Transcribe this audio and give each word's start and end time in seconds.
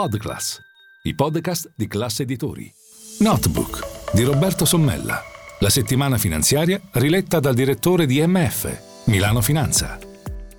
Podclass, 0.00 0.60
i 1.02 1.14
podcast 1.16 1.72
di 1.74 1.88
classe 1.88 2.22
editori. 2.22 2.72
Notebook 3.18 4.12
di 4.12 4.22
Roberto 4.22 4.64
Sommella. 4.64 5.20
La 5.58 5.70
settimana 5.70 6.18
finanziaria 6.18 6.80
riletta 6.92 7.40
dal 7.40 7.56
direttore 7.56 8.06
di 8.06 8.24
MF, 8.24 9.06
Milano 9.06 9.40
Finanza. 9.40 9.98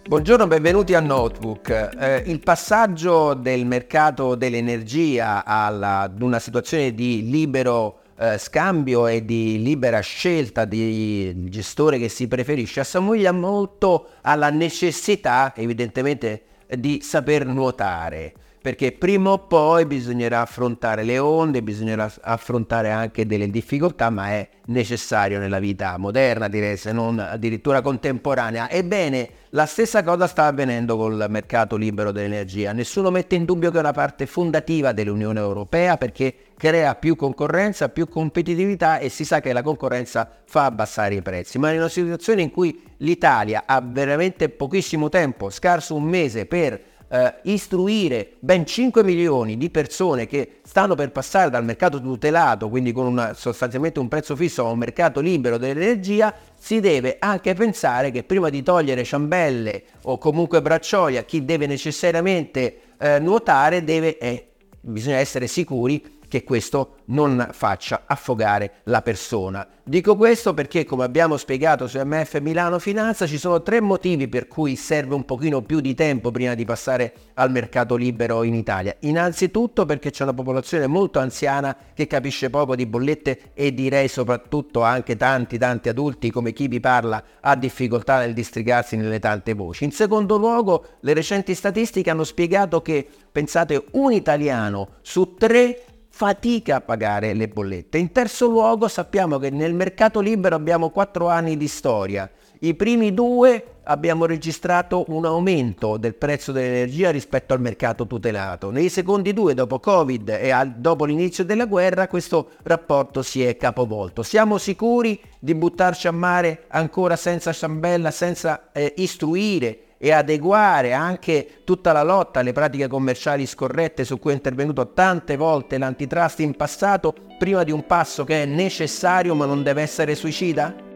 Buongiorno, 0.06 0.46
benvenuti 0.46 0.94
a 0.94 1.00
Notebook. 1.00 1.70
Eh, 1.70 2.24
il 2.26 2.42
passaggio 2.42 3.34
del 3.34 3.66
mercato 3.66 4.36
dell'energia 4.36 5.46
ad 5.46 6.22
una 6.22 6.40
situazione 6.40 6.94
di 6.94 7.30
libero 7.30 8.02
eh, 8.18 8.38
scambio 8.38 9.08
e 9.08 9.24
di 9.24 9.64
libera 9.64 10.02
scelta 10.02 10.66
di 10.66 11.50
gestore 11.50 11.98
che 11.98 12.10
si 12.10 12.28
preferisce 12.28 12.82
assomiglia 12.82 13.32
molto 13.32 14.10
alla 14.20 14.50
necessità, 14.50 15.54
evidentemente, 15.56 16.44
di 16.68 17.00
saper 17.02 17.46
nuotare 17.46 18.34
perché 18.62 18.92
prima 18.92 19.32
o 19.32 19.40
poi 19.40 19.86
bisognerà 19.86 20.42
affrontare 20.42 21.04
le 21.04 21.18
onde, 21.18 21.64
bisognerà 21.64 22.12
affrontare 22.22 22.92
anche 22.92 23.26
delle 23.26 23.50
difficoltà, 23.50 24.10
ma 24.10 24.32
è 24.32 24.50
necessario 24.66 25.40
nella 25.40 25.60
vita 25.60 25.98
moderna, 25.98 26.50
direi, 26.50 26.76
se 26.76 26.92
non 26.92 27.20
addirittura 27.20 27.82
contemporanea. 27.82 28.70
Ebbene, 28.70 29.30
la 29.52 29.66
stessa 29.66 30.04
cosa 30.04 30.28
sta 30.28 30.46
avvenendo 30.46 30.98
col 30.98 31.26
mercato 31.30 31.78
libero 31.78 32.12
dell'energia. 32.12 32.74
Nessuno 32.74 33.10
mette 33.12 33.36
in 33.36 33.46
dubbio 33.46 33.72
che 33.72 33.78
è 33.78 33.80
una 33.80 33.94
parte 33.94 34.26
fondativa 34.26 34.92
dell'Unione 34.92 35.40
Europea 35.40 35.98
perché 35.98 36.36
crea 36.58 36.96
più 36.96 37.16
concorrenza, 37.16 37.88
più 37.90 38.10
competitività 38.10 39.00
e 39.00 39.08
si 39.08 39.24
sa 39.24 39.40
che 39.40 39.54
la 39.54 39.64
concorrenza 39.64 40.30
fa 40.44 40.66
abbassare 40.66 41.16
i 41.16 41.22
prezzi. 41.22 41.58
Ma 41.58 41.72
in 41.72 41.78
una 41.78 41.88
situazione 41.88 42.42
in 42.42 42.52
cui 42.52 42.80
l'Italia 42.98 43.64
ha 43.66 43.82
veramente 43.82 44.50
pochissimo 44.50 45.08
tempo, 45.08 45.50
scarso 45.50 45.96
un 45.96 46.04
mese 46.04 46.46
per 46.46 46.89
eh, 47.10 47.36
istruire 47.44 48.34
ben 48.40 48.66
5 48.66 49.04
milioni 49.04 49.58
di 49.58 49.70
persone 49.70 50.28
che 50.28 50.60
stanno 50.64 50.96
per 50.96 51.12
passare 51.12 51.50
dal 51.50 51.64
mercato 51.64 52.00
tutelato, 52.02 52.70
quindi 52.70 52.92
con 52.92 53.06
una, 53.06 53.34
sostanzialmente 53.34 54.00
un 54.00 54.08
prezzo 54.08 54.36
fisso 54.36 54.66
a 54.66 54.72
un 54.72 54.78
mercato 54.78 55.20
libero 55.20 55.58
dell'energia, 55.58 56.34
si 56.58 56.80
deve 56.80 57.18
anche 57.20 57.54
pensare 57.54 58.12
che 58.12 58.24
prima 58.24 58.50
di 58.50 58.62
togliere 58.62 59.04
ciambelle 59.04 59.84
o 60.04 60.18
comunque 60.18 60.62
braccioli 60.62 61.18
a 61.18 61.24
chi 61.24 61.44
deve 61.44 61.66
necessariamente 61.66 62.80
eh, 63.00 63.20
nuotare, 63.20 63.84
deve, 63.84 64.18
eh, 64.18 64.48
bisogna 64.82 65.18
essere 65.18 65.48
sicuri 65.48 66.18
che 66.30 66.46
questo 66.46 67.00
non 67.06 67.50
faccia 67.52 68.04
affogare 68.06 68.76
la 68.84 69.02
persona. 69.02 69.68
Dico 69.84 70.16
questo 70.16 70.54
perché, 70.54 70.86
come 70.86 71.04
abbiamo 71.04 71.36
spiegato 71.36 71.88
su 71.88 72.00
MF 72.00 72.40
Milano 72.40 72.80
Finanza, 72.80 73.26
ci 73.26 73.40
sono 73.40 73.62
tre 73.64 73.82
motivi 73.82 74.28
per 74.28 74.48
cui 74.48 74.76
serve 74.76 75.16
un 75.16 75.26
pochino 75.26 75.62
più 75.64 75.82
di 75.82 75.96
tempo 75.96 76.32
prima 76.32 76.54
di 76.54 76.64
passare 76.64 77.14
al 77.34 77.52
mercato 77.52 77.96
libero 77.96 78.44
in 78.44 78.54
Italia. 78.54 78.96
Innanzitutto 79.00 79.86
perché 79.86 80.12
c'è 80.12 80.24
una 80.24 80.34
popolazione 80.34 80.86
molto 80.86 81.20
anziana 81.20 81.76
che 81.94 82.06
capisce 82.06 82.52
poco 82.52 82.76
di 82.76 82.86
bollette 82.86 83.52
e 83.56 83.74
direi 83.74 84.08
soprattutto 84.08 84.84
anche 84.84 85.18
tanti 85.18 85.58
tanti 85.58 85.90
adulti 85.90 86.30
come 86.30 86.54
chi 86.54 86.68
vi 86.68 86.80
parla 86.80 87.24
ha 87.42 87.56
difficoltà 87.56 88.20
nel 88.20 88.34
districarsi 88.34 88.96
nelle 88.96 89.20
tante 89.20 89.54
voci. 89.54 89.86
In 89.86 89.92
secondo 89.92 90.38
luogo, 90.38 90.86
le 91.00 91.14
recenti 91.14 91.56
statistiche 91.56 92.12
hanno 92.12 92.24
spiegato 92.24 92.84
che, 92.84 93.08
pensate, 93.32 93.86
un 93.94 94.12
italiano 94.12 94.98
su 95.02 95.34
tre 95.34 95.86
fatica 96.20 96.76
a 96.76 96.82
pagare 96.82 97.34
le 97.34 97.48
bollette. 97.48 97.98
In 97.98 98.12
terzo 98.12 98.48
luogo 98.48 98.90
sappiamo 98.90 99.38
che 99.38 99.50
nel 99.52 99.74
mercato 99.74 100.20
libero 100.20 100.54
abbiamo 100.54 100.90
quattro 100.90 101.30
anni 101.30 101.56
di 101.56 101.70
storia. 101.70 102.30
I 102.60 102.74
primi 102.74 103.14
due 103.14 103.76
abbiamo 103.84 104.26
registrato 104.26 105.06
un 105.08 105.24
aumento 105.24 105.96
del 105.96 106.16
prezzo 106.16 106.52
dell'energia 106.52 107.10
rispetto 107.10 107.54
al 107.54 107.62
mercato 107.62 108.06
tutelato. 108.06 108.70
Nei 108.70 108.90
secondi 108.90 109.32
due, 109.32 109.54
dopo 109.54 109.80
Covid 109.80 110.28
e 110.28 110.50
al, 110.50 110.72
dopo 110.72 111.06
l'inizio 111.06 111.46
della 111.46 111.68
guerra, 111.68 112.10
questo 112.10 112.50
rapporto 112.64 113.22
si 113.22 113.42
è 113.42 113.56
capovolto. 113.56 114.22
Siamo 114.22 114.58
sicuri 114.58 115.22
di 115.40 115.56
buttarci 115.56 116.10
a 116.10 116.12
mare 116.12 116.66
ancora 116.68 117.16
senza 117.16 117.54
ciambella, 117.54 118.12
senza 118.12 118.74
eh, 118.74 118.94
istruire 118.98 119.84
e 120.02 120.14
adeguare 120.14 120.94
anche 120.94 121.62
tutta 121.66 121.92
la 121.92 122.04
lotta 122.04 122.40
alle 122.40 122.54
pratiche 122.54 122.88
commerciali 122.88 123.46
scorrette 123.46 124.06
su 124.06 124.18
cui 124.18 124.32
è 124.32 124.36
intervenuto 124.36 124.94
tante 124.94 125.36
volte 125.36 125.78
l'antitrust 125.78 126.40
in 126.40 126.56
passato 126.56 127.14
prima 127.38 127.64
di 127.64 127.72
un 127.72 127.86
passo 127.86 128.24
che 128.24 128.44
è 128.44 128.46
necessario 128.46 129.36
ma 129.36 129.46
non 129.46 129.62
deve 129.62 129.82
essere 129.82 130.16
suicida? 130.16 130.89